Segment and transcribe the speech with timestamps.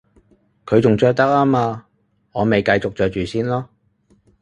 [0.65, 1.85] 佢仲着得吖嘛，
[2.31, 3.67] 我咪繼續着住先囉